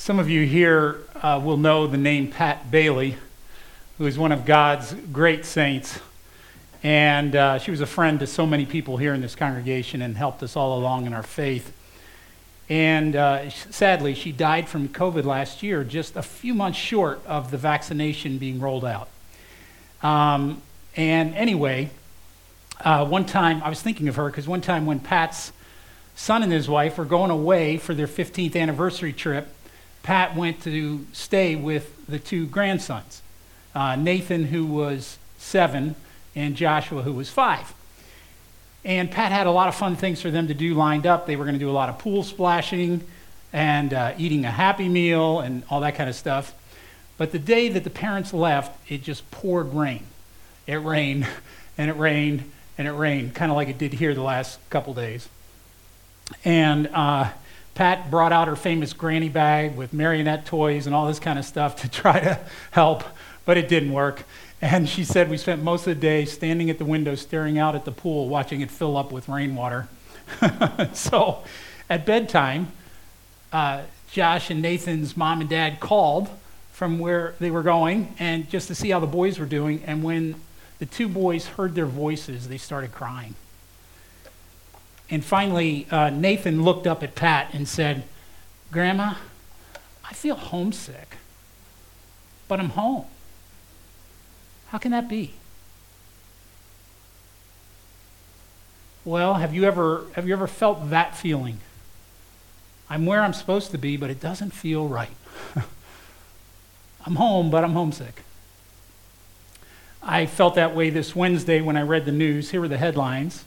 [0.00, 3.16] Some of you here uh, will know the name Pat Bailey,
[3.98, 6.00] who is one of God's great saints.
[6.82, 10.16] And uh, she was a friend to so many people here in this congregation and
[10.16, 11.74] helped us all along in our faith.
[12.70, 17.50] And uh, sadly, she died from COVID last year, just a few months short of
[17.50, 19.10] the vaccination being rolled out.
[20.02, 20.62] Um,
[20.96, 21.90] and anyway,
[22.82, 25.52] uh, one time, I was thinking of her because one time when Pat's
[26.16, 29.46] son and his wife were going away for their 15th anniversary trip,
[30.02, 33.22] Pat went to stay with the two grandsons
[33.74, 35.94] uh, Nathan, who was seven,
[36.34, 37.72] and Joshua, who was five.
[38.84, 41.26] And Pat had a lot of fun things for them to do lined up.
[41.26, 43.02] They were going to do a lot of pool splashing
[43.52, 46.54] and uh, eating a happy meal and all that kind of stuff.
[47.18, 50.06] But the day that the parents left, it just poured rain.
[50.66, 51.26] It rained
[51.78, 54.94] and it rained and it rained, kind of like it did here the last couple
[54.94, 55.28] days.
[56.44, 57.30] And uh,
[57.80, 61.46] Pat brought out her famous granny bag with marionette toys and all this kind of
[61.46, 62.38] stuff to try to
[62.72, 63.02] help,
[63.46, 64.24] but it didn't work.
[64.60, 67.74] And she said we spent most of the day standing at the window staring out
[67.74, 69.88] at the pool, watching it fill up with rainwater.
[70.92, 71.42] so
[71.88, 72.70] at bedtime,
[73.50, 73.80] uh,
[74.12, 76.28] Josh and Nathan's mom and dad called
[76.74, 79.82] from where they were going and just to see how the boys were doing.
[79.86, 80.34] And when
[80.80, 83.36] the two boys heard their voices, they started crying.
[85.10, 88.04] And finally, uh, Nathan looked up at Pat and said,
[88.70, 89.14] Grandma,
[90.08, 91.16] I feel homesick,
[92.46, 93.06] but I'm home.
[94.68, 95.34] How can that be?
[99.04, 101.58] Well, have you ever, have you ever felt that feeling?
[102.88, 105.10] I'm where I'm supposed to be, but it doesn't feel right.
[107.06, 108.22] I'm home, but I'm homesick.
[110.02, 112.50] I felt that way this Wednesday when I read the news.
[112.50, 113.44] Here were the headlines.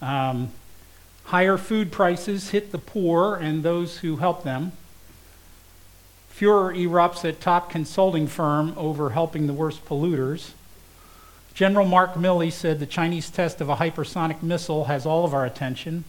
[0.00, 0.52] Um,
[1.26, 4.72] Higher food prices hit the poor and those who help them.
[6.28, 10.50] Furor erupts at top consulting firm over helping the worst polluters.
[11.52, 15.44] General Mark Milley said the Chinese test of a hypersonic missile has all of our
[15.44, 16.04] attention.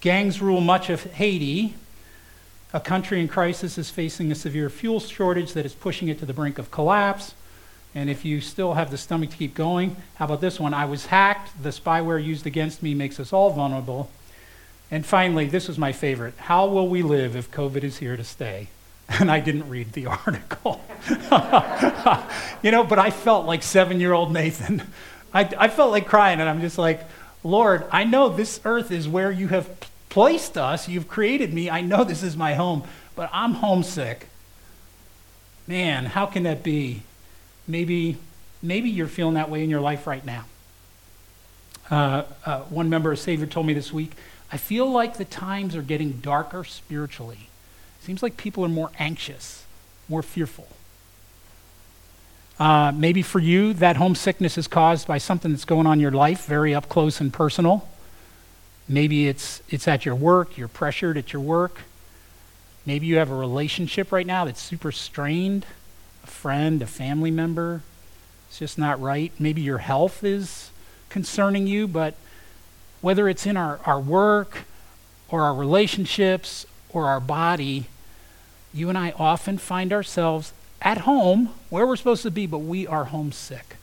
[0.00, 1.74] Gangs rule much of Haiti.
[2.72, 6.26] A country in crisis is facing a severe fuel shortage that is pushing it to
[6.26, 7.34] the brink of collapse.
[7.94, 10.72] And if you still have the stomach to keep going, how about this one?
[10.74, 11.62] I was hacked.
[11.62, 14.10] The spyware used against me makes us all vulnerable.
[14.90, 16.34] And finally, this was my favorite.
[16.36, 18.68] How will we live if COVID is here to stay?
[19.18, 20.80] And I didn't read the article.
[22.62, 24.84] you know, but I felt like seven year old Nathan.
[25.34, 27.00] I, I felt like crying, and I'm just like,
[27.42, 29.68] Lord, I know this earth is where you have
[30.10, 30.88] placed us.
[30.88, 31.68] You've created me.
[31.68, 32.84] I know this is my home,
[33.16, 34.28] but I'm homesick.
[35.66, 37.02] Man, how can that be?
[37.70, 38.16] Maybe,
[38.60, 40.44] maybe you're feeling that way in your life right now.
[41.88, 44.12] Uh, uh, one member of Savior told me this week,
[44.50, 47.48] I feel like the times are getting darker spiritually.
[48.00, 49.64] Seems like people are more anxious,
[50.08, 50.66] more fearful.
[52.58, 56.10] Uh, maybe for you, that homesickness is caused by something that's going on in your
[56.10, 57.88] life, very up close and personal.
[58.88, 61.82] Maybe it's, it's at your work, you're pressured at your work.
[62.84, 65.64] Maybe you have a relationship right now that's super strained
[66.24, 67.82] a friend, a family member.
[68.48, 69.32] It's just not right.
[69.38, 70.70] Maybe your health is
[71.08, 72.14] concerning you, but
[73.00, 74.64] whether it's in our, our work
[75.28, 77.86] or our relationships or our body,
[78.72, 82.86] you and I often find ourselves at home where we're supposed to be, but we
[82.86, 83.76] are homesick,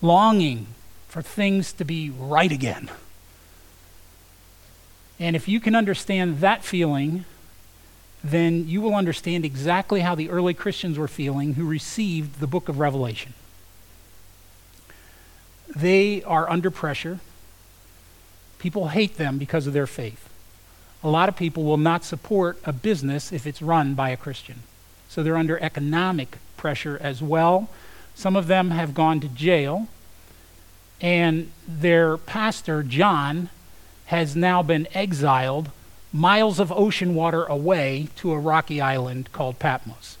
[0.00, 0.66] longing
[1.08, 2.90] for things to be right again.
[5.18, 7.24] And if you can understand that feeling,
[8.24, 12.68] then you will understand exactly how the early Christians were feeling who received the book
[12.68, 13.34] of Revelation.
[15.74, 17.18] They are under pressure.
[18.58, 20.28] People hate them because of their faith.
[21.02, 24.62] A lot of people will not support a business if it's run by a Christian.
[25.08, 27.68] So they're under economic pressure as well.
[28.14, 29.88] Some of them have gone to jail,
[31.00, 33.48] and their pastor, John,
[34.06, 35.70] has now been exiled
[36.12, 40.18] miles of ocean water away to a rocky island called Patmos.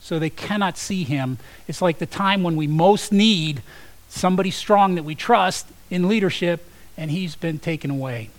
[0.00, 1.38] So they cannot see him.
[1.66, 3.62] It's like the time when we most need
[4.08, 6.64] somebody strong that we trust in leadership,
[6.96, 8.30] and he's been taken away.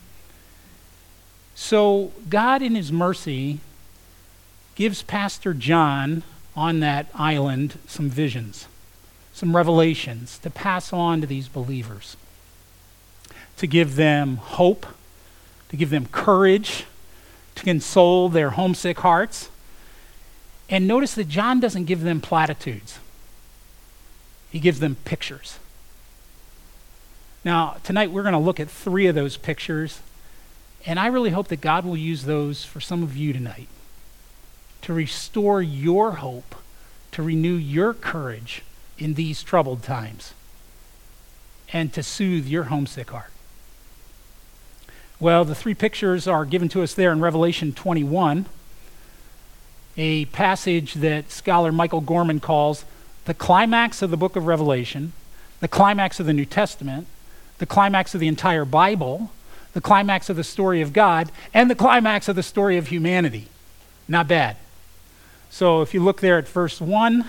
[1.55, 3.59] So God, in his mercy,
[4.75, 6.23] gives Pastor John
[6.55, 8.67] on that island some visions,
[9.33, 12.17] some revelations to pass on to these believers,
[13.57, 14.85] to give them hope,
[15.69, 16.85] to give them courage
[17.55, 19.49] to console their homesick hearts.
[20.69, 22.99] And notice that John doesn't give them platitudes,
[24.51, 25.59] he gives them pictures.
[27.43, 29.99] Now, tonight we're going to look at three of those pictures,
[30.85, 33.67] and I really hope that God will use those for some of you tonight.
[34.81, 36.55] to restore your hope,
[37.11, 38.63] to renew your courage
[38.97, 40.33] in these troubled times,
[41.71, 43.31] and to soothe your homesick heart.
[45.21, 48.47] Well, the three pictures are given to us there in Revelation 21,
[49.95, 52.85] a passage that scholar Michael Gorman calls
[53.25, 55.13] the climax of the book of Revelation,
[55.59, 57.05] the climax of the New Testament,
[57.59, 59.29] the climax of the entire Bible,
[59.73, 63.47] the climax of the story of God, and the climax of the story of humanity.
[64.07, 64.57] Not bad.
[65.51, 67.25] So if you look there at verse 1,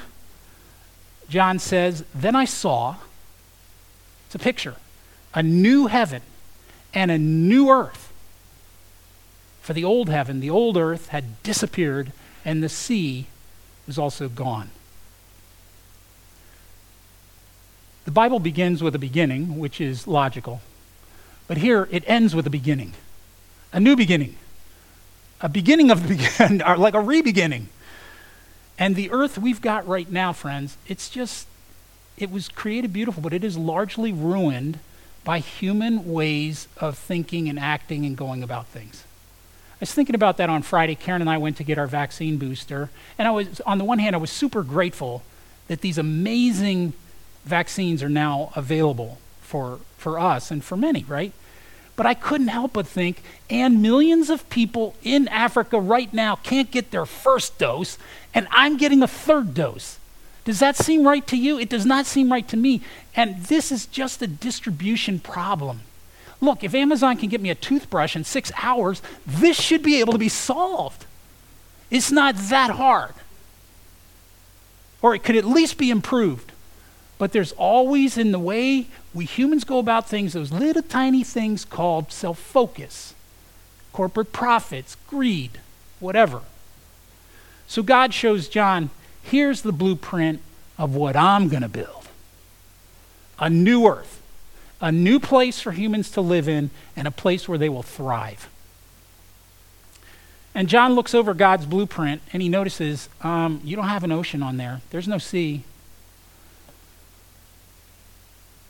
[1.28, 2.96] John says, Then I saw,
[4.24, 4.76] it's a picture,
[5.34, 6.22] a new heaven
[6.94, 8.12] and a new earth.
[9.60, 12.12] For the old heaven, the old earth had disappeared,
[12.44, 13.26] and the sea
[13.86, 14.70] was also gone.
[18.04, 20.60] The Bible begins with a beginning, which is logical.
[21.46, 22.94] But here it ends with a beginning,
[23.72, 24.36] a new beginning,
[25.40, 27.68] a beginning of the beginning, like a re-beginning.
[28.78, 31.46] And the earth we've got right now, friends, it's just,
[32.16, 34.80] it was created beautiful, but it is largely ruined
[35.24, 39.04] by human ways of thinking and acting and going about things.
[39.74, 40.94] I was thinking about that on Friday.
[40.94, 42.90] Karen and I went to get our vaccine booster.
[43.18, 45.22] And I was, on the one hand, I was super grateful
[45.68, 46.92] that these amazing
[47.44, 51.32] vaccines are now available for, for us and for many, right?
[51.96, 56.70] But I couldn't help but think, and millions of people in Africa right now can't
[56.70, 57.98] get their first dose,
[58.34, 59.98] and I'm getting a third dose.
[60.44, 61.58] Does that seem right to you?
[61.58, 62.80] It does not seem right to me.
[63.14, 65.80] And this is just a distribution problem.
[66.40, 70.12] Look, if Amazon can get me a toothbrush in six hours, this should be able
[70.12, 71.06] to be solved.
[71.90, 73.14] It's not that hard.
[75.00, 76.50] Or it could at least be improved.
[77.18, 81.64] But there's always, in the way we humans go about things, those little tiny things
[81.64, 83.14] called self focus,
[83.92, 85.60] corporate profits, greed,
[86.00, 86.40] whatever.
[87.68, 88.90] So God shows John
[89.22, 90.40] here's the blueprint
[90.78, 92.08] of what I'm going to build
[93.38, 94.22] a new earth,
[94.80, 98.48] a new place for humans to live in, and a place where they will thrive.
[100.54, 104.42] And John looks over God's blueprint and he notices um, you don't have an ocean
[104.42, 105.64] on there, there's no sea.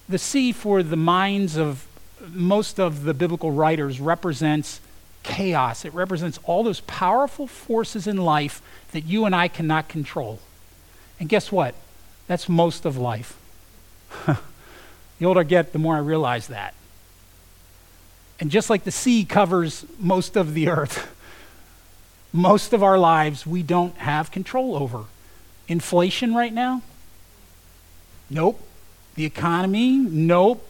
[0.08, 1.87] The sea, for the minds of
[2.28, 4.81] most of the biblical writers, represents
[5.22, 5.84] chaos.
[5.84, 10.40] It represents all those powerful forces in life that you and I cannot control.
[11.20, 11.74] And guess what?
[12.26, 13.36] That's most of life.
[14.26, 16.74] the older I get, the more I realize that.
[18.40, 21.14] And just like the sea covers most of the earth,
[22.32, 25.04] most of our lives we don't have control over.
[25.68, 26.82] Inflation right now?
[28.28, 28.60] Nope.
[29.14, 29.96] The economy?
[29.96, 30.66] Nope.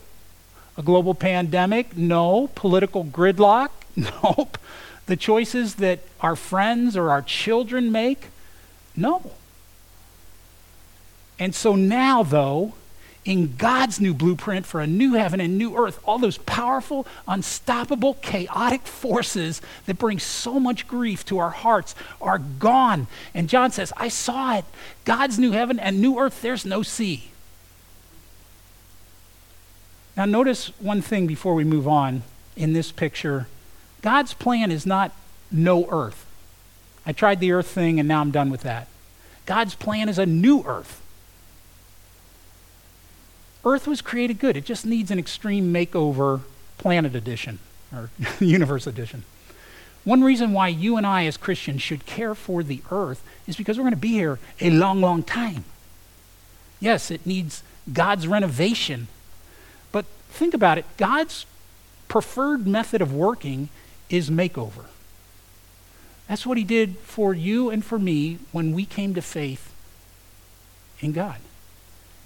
[0.76, 1.96] A global pandemic?
[1.96, 2.48] No.
[2.54, 3.70] Political gridlock?
[4.24, 4.58] Nope.
[5.06, 8.26] The choices that our friends or our children make?
[8.96, 9.32] No.
[11.38, 12.74] And so now, though,
[13.24, 18.14] in God's new blueprint for a new heaven and new earth, all those powerful, unstoppable,
[18.14, 23.06] chaotic forces that bring so much grief to our hearts are gone.
[23.32, 24.64] And John says, I saw it.
[25.04, 27.30] God's new heaven and new earth, there's no sea.
[30.16, 32.22] Now, notice one thing before we move on
[32.56, 33.46] in this picture
[34.02, 35.12] God's plan is not
[35.50, 36.26] no earth.
[37.06, 38.88] I tried the earth thing and now I'm done with that.
[39.46, 41.00] God's plan is a new earth.
[43.64, 46.40] Earth was created good, it just needs an extreme makeover
[46.78, 47.60] planet edition
[47.94, 48.10] or
[48.40, 49.24] universe edition.
[50.04, 53.78] One reason why you and I, as Christians, should care for the earth is because
[53.78, 55.64] we're going to be here a long, long time.
[56.80, 57.62] Yes, it needs
[57.92, 59.06] God's renovation
[59.92, 61.46] But Think about it God's
[62.08, 63.68] preferred method of working
[64.08, 64.86] is makeover.
[66.28, 69.72] That's what He did for you and for me when we came to faith
[71.00, 71.36] in God.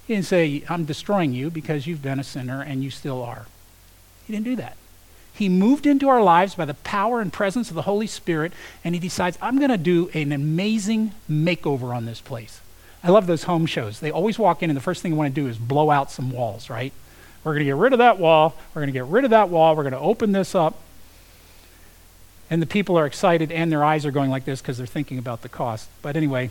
[0.07, 3.47] He didn't say, I'm destroying you because you've been a sinner and you still are.
[4.27, 4.77] He didn't do that.
[5.33, 8.53] He moved into our lives by the power and presence of the Holy Spirit,
[8.83, 12.61] and he decides, I'm going to do an amazing makeover on this place.
[13.05, 14.01] I love those home shows.
[14.01, 16.11] They always walk in, and the first thing they want to do is blow out
[16.11, 16.93] some walls, right?
[17.45, 18.57] We're going to get rid of that wall.
[18.75, 19.77] We're going to get rid of that wall.
[19.77, 20.81] We're going to open this up.
[22.49, 25.19] And the people are excited and their eyes are going like this because they're thinking
[25.19, 25.89] about the cost.
[26.03, 26.51] But anyway,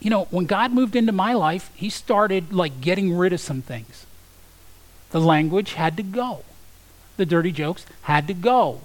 [0.00, 3.62] you know, when God moved into my life, He started like getting rid of some
[3.62, 4.06] things.
[5.10, 6.44] The language had to go,
[7.16, 8.82] the dirty jokes had to go.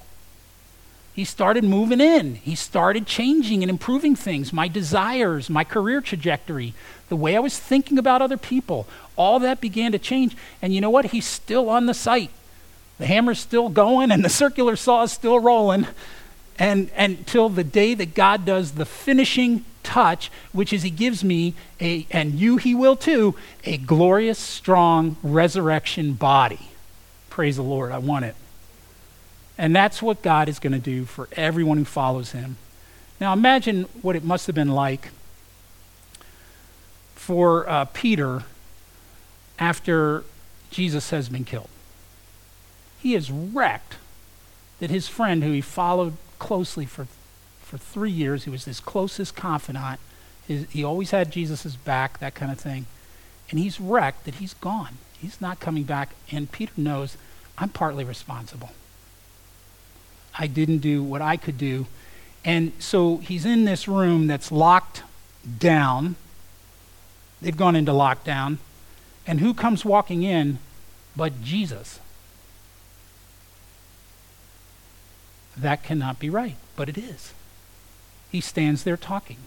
[1.14, 2.36] He started moving in.
[2.36, 6.74] He started changing and improving things my desires, my career trajectory,
[7.10, 8.88] the way I was thinking about other people.
[9.16, 10.36] All that began to change.
[10.60, 11.06] And you know what?
[11.06, 12.32] He's still on the site.
[12.98, 15.88] The hammer's still going and the circular saw is still rolling.
[16.60, 21.54] and until the day that God does the finishing touch, which is He gives me
[21.80, 26.70] a, and you He will too, a glorious, strong resurrection body.
[27.30, 27.92] Praise the Lord.
[27.92, 28.36] I want it.
[29.58, 32.58] And that's what God is going to do for everyone who follows Him.
[33.20, 35.10] Now imagine what it must have been like
[37.16, 38.44] for uh, Peter
[39.58, 40.24] after
[40.72, 41.70] Jesus has been killed.
[43.04, 43.98] He is wrecked
[44.80, 47.06] that his friend, who he followed closely for,
[47.62, 50.00] for three years, he was his closest confidant,
[50.48, 52.86] his, he always had Jesus' back, that kind of thing,
[53.50, 55.00] and he's wrecked that he's gone.
[55.20, 57.18] He's not coming back, and Peter knows
[57.58, 58.72] I'm partly responsible.
[60.40, 61.88] I didn't do what I could do.
[62.46, 65.04] And so he's in this room that's locked
[65.60, 66.16] down.
[67.42, 68.60] They've gone into lockdown.
[69.28, 70.60] And who comes walking in
[71.18, 72.00] but Jesus?
[75.56, 77.34] That cannot be right, but it is.
[78.32, 79.38] He stands there talking.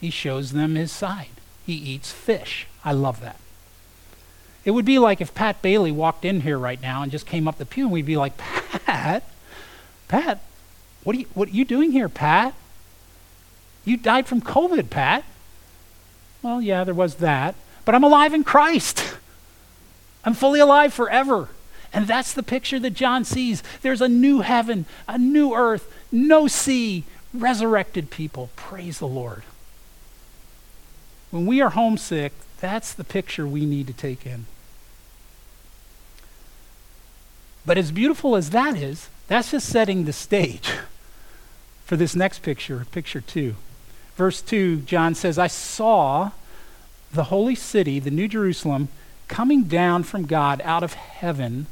[0.00, 1.40] He shows them his side.
[1.66, 2.66] He eats fish.
[2.84, 3.36] I love that.
[4.64, 7.48] It would be like if Pat Bailey walked in here right now and just came
[7.48, 9.24] up the pew and we'd be like, Pat,
[10.08, 10.40] Pat,
[11.02, 12.54] what are you, what are you doing here, Pat?
[13.84, 15.24] You died from COVID, Pat.
[16.42, 17.54] Well, yeah, there was that.
[17.84, 19.16] But I'm alive in Christ.
[20.24, 21.48] I'm fully alive forever.
[21.92, 23.62] And that's the picture that John sees.
[23.82, 27.04] There's a new heaven, a new earth, no sea,
[27.34, 28.50] resurrected people.
[28.56, 29.42] Praise the Lord.
[31.30, 34.46] When we are homesick, that's the picture we need to take in.
[37.66, 40.72] But as beautiful as that is, that's just setting the stage
[41.84, 43.56] for this next picture, picture two.
[44.16, 46.32] Verse 2, John says, I saw
[47.10, 48.88] the holy city, the New Jerusalem,
[49.28, 51.66] coming down from God out of heaven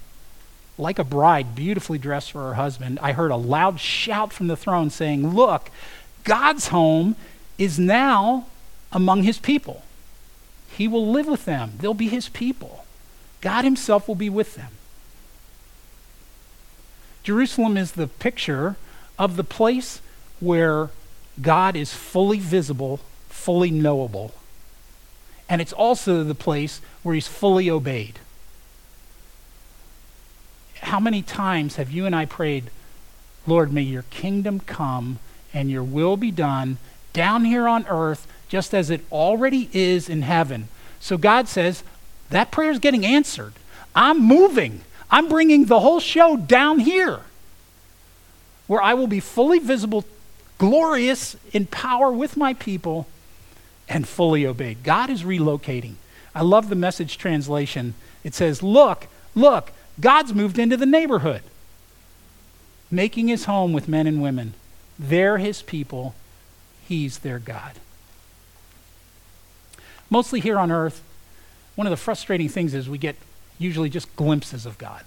[0.79, 2.99] like a bride beautifully dressed for her husband.
[3.03, 5.71] I heard a loud shout from the throne saying, Look,
[6.25, 7.17] God's home
[7.59, 8.47] is now
[8.93, 9.83] among his people.
[10.71, 12.85] He will live with them, they'll be his people.
[13.41, 14.73] God himself will be with them.
[17.23, 18.77] Jerusalem is the picture
[19.19, 20.01] of the place
[20.41, 20.91] where
[21.41, 24.33] God is fully visible, fully knowable.
[25.49, 28.19] And it's also the place where he's fully obeyed.
[30.83, 32.71] How many times have you and I prayed,
[33.47, 35.19] Lord, may your kingdom come
[35.53, 36.79] and your will be done
[37.13, 40.69] down here on earth just as it already is in heaven?
[41.01, 41.83] So God says,
[42.31, 43.55] that prayer is getting answered.
[43.95, 44.83] I'm moving.
[45.11, 47.21] I'm bringing the whole show down here
[48.67, 50.05] where I will be fully visible,
[50.59, 53.07] glorious in power with my people,
[53.89, 54.83] and fully obeyed.
[54.83, 55.95] God is relocating.
[56.35, 57.95] I love the message translation.
[58.23, 61.43] It says, Look, look, God's moved into the neighborhood,
[62.91, 64.55] making his home with men and women.
[64.99, 66.15] They're his people,
[66.87, 67.73] he's their God.
[70.11, 71.03] Mostly here on earth,
[71.75, 73.17] one of the frustrating things is we get
[73.59, 75.05] usually just glimpses of God.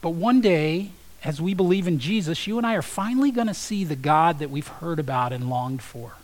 [0.00, 0.90] But one day,
[1.24, 4.38] as we believe in Jesus, you and I are finally going to see the God
[4.40, 6.14] that we've heard about and longed for.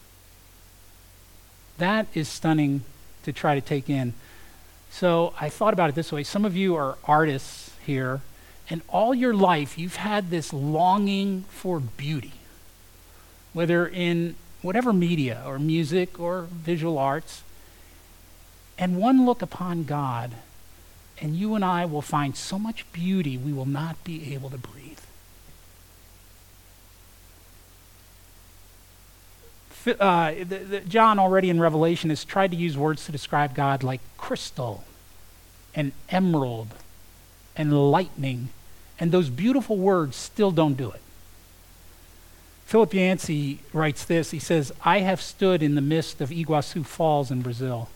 [1.79, 2.83] That is stunning
[3.23, 4.15] to try to take in.
[4.90, 8.21] So I thought about it this way some of you are artists here,
[8.71, 12.33] and all your life you've had this longing for beauty,
[13.52, 17.42] whether in whatever media or music or visual arts.
[18.80, 20.35] And one look upon God,
[21.21, 24.59] and you and I will find so much beauty we will not be able to
[24.59, 24.88] breathe.
[29.87, 33.83] Uh, the, the, John already in Revelation has tried to use words to describe God
[33.83, 34.85] like crystal
[35.75, 36.69] and emerald
[37.57, 38.49] and lightning,
[38.99, 41.01] and those beautiful words still don't do it.
[42.67, 44.31] Philip Yancey writes this.
[44.31, 47.89] He says, I have stood in the midst of Iguazu Falls in Brazil.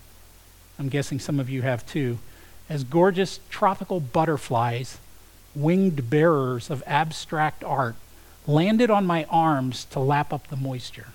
[0.79, 2.19] I'm guessing some of you have too.
[2.69, 4.99] As gorgeous tropical butterflies,
[5.55, 7.97] winged bearers of abstract art,
[8.47, 11.09] landed on my arms to lap up the moisture.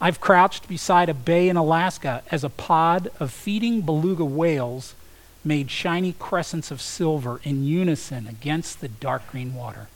[0.00, 4.94] I've crouched beside a bay in Alaska as a pod of feeding beluga whales
[5.42, 9.88] made shiny crescents of silver in unison against the dark green water.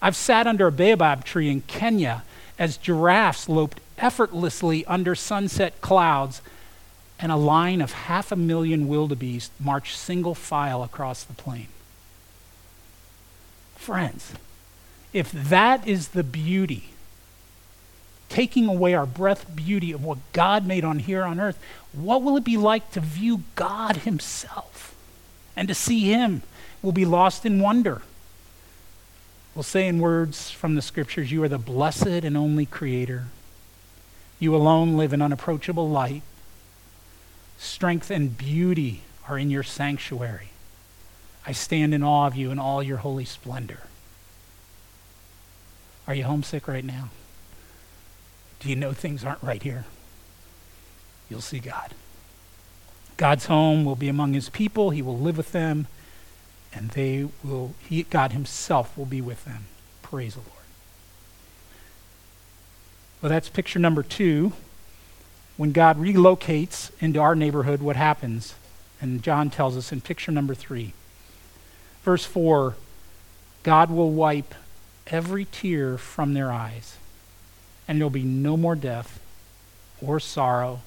[0.00, 2.22] I've sat under a baobab tree in Kenya
[2.58, 6.40] as giraffes loped effortlessly under sunset clouds
[7.18, 11.68] and a line of half a million wildebeest marched single file across the plain.
[13.76, 14.32] Friends,
[15.12, 16.90] if that is the beauty
[18.30, 21.58] taking away our breath beauty of what God made on here on earth,
[21.92, 24.94] what will it be like to view God Himself
[25.54, 26.42] and to see Him
[26.82, 28.02] We'll be lost in wonder.
[29.54, 33.26] We'll say in words from the scriptures, You are the blessed and only Creator.
[34.38, 36.22] You alone live in unapproachable light.
[37.58, 40.50] Strength and beauty are in your sanctuary.
[41.46, 43.82] I stand in awe of you in all your holy splendor.
[46.06, 47.10] Are you homesick right now?
[48.60, 49.84] Do you know things aren't right here?
[51.28, 51.94] You'll see God.
[53.16, 55.86] God's home will be among his people, he will live with them,
[56.72, 59.66] and they will he, God himself will be with them.
[60.02, 60.52] Praise the Lord.
[63.20, 64.52] Well, that's picture number 2.
[65.56, 68.54] When God relocates into our neighborhood, what happens?
[69.00, 70.94] And John tells us in picture number 3.
[72.02, 72.76] Verse 4
[73.62, 74.54] God will wipe
[75.08, 76.96] every tear from their eyes,
[77.90, 79.18] and there'll be no more death,
[80.00, 80.78] or sorrow,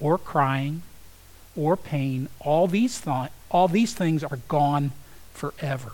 [0.00, 0.80] or crying,
[1.56, 2.28] or pain.
[2.38, 4.92] All these, th- all these things are gone
[5.32, 5.90] forever.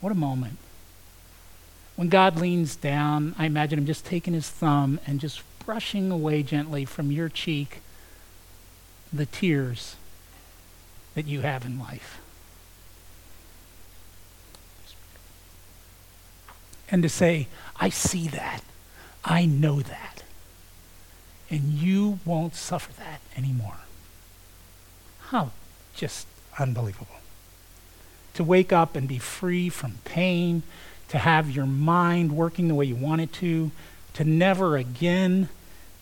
[0.00, 0.58] What a moment.
[1.94, 6.42] When God leans down, I imagine him just taking his thumb and just brushing away
[6.42, 7.82] gently from your cheek
[9.12, 9.94] the tears
[11.14, 12.20] that you have in life.
[16.90, 18.62] And to say, I see that.
[19.24, 20.22] I know that.
[21.50, 23.78] And you won't suffer that anymore.
[25.28, 25.50] How
[25.96, 26.26] just
[26.58, 27.06] unbelievable.
[28.34, 30.62] To wake up and be free from pain,
[31.08, 33.70] to have your mind working the way you want it to,
[34.14, 35.48] to never again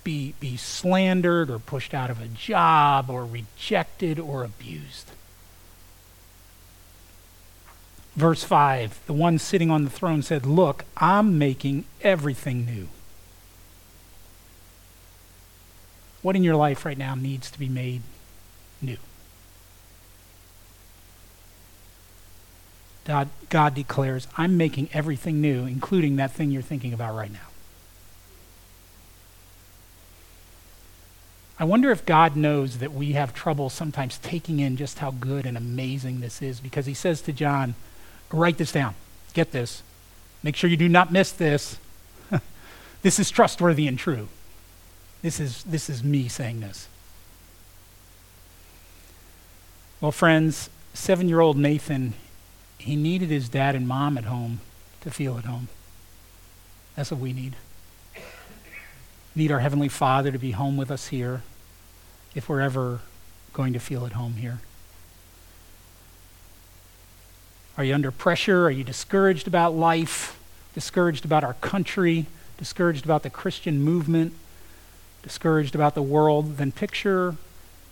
[0.03, 5.11] be, be slandered or pushed out of a job or rejected or abused.
[8.17, 12.89] Verse 5 The one sitting on the throne said, Look, I'm making everything new.
[16.23, 18.03] What in your life right now needs to be made
[18.81, 18.97] new?
[23.05, 27.49] God, God declares, I'm making everything new, including that thing you're thinking about right now.
[31.59, 35.45] I wonder if God knows that we have trouble sometimes taking in just how good
[35.47, 37.75] and amazing this is because he says to John,
[38.33, 38.95] Write this down.
[39.33, 39.83] Get this.
[40.43, 41.79] Make sure you do not miss this.
[43.03, 44.29] this is trustworthy and true.
[45.23, 46.89] This is, this is me saying this.
[50.01, 52.13] Well, friends, seven year old Nathan,
[52.79, 54.61] he needed his dad and mom at home
[55.01, 55.69] to feel at home.
[56.97, 57.55] That's what we need.
[59.35, 61.43] Need our Heavenly Father to be home with us here
[62.35, 63.01] if we're ever
[63.53, 64.61] going to feel at home here.
[67.77, 68.67] Are you under pressure?
[68.67, 70.39] Are you discouraged about life?
[70.75, 72.27] Discouraged about our country?
[72.59, 74.33] Discouraged about the Christian movement?
[75.23, 76.57] Discouraged about the world?
[76.57, 77.37] Then picture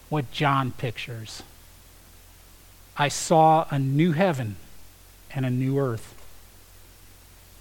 [0.09, 1.43] what John pictures.
[2.97, 4.57] I saw a new heaven
[5.35, 6.15] and a new earth.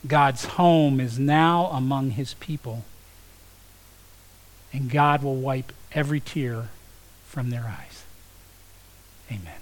[0.05, 2.83] God's home is now among his people,
[4.73, 6.69] and God will wipe every tear
[7.25, 8.03] from their eyes.
[9.31, 9.53] Amen.